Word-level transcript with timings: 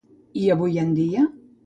I 0.43 0.47
avui 0.53 0.79
en 0.85 0.95
dia? 1.01 1.27